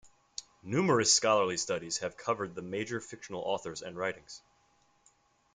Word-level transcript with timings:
Numerous 0.63 1.13
scholarly 1.13 1.57
studies 1.57 1.99
have 1.99 2.17
covered 2.17 2.55
the 2.55 2.63
major 2.63 2.99
fictional 2.99 3.43
authors 3.45 3.83
and 3.83 3.95
writings. 3.95 4.41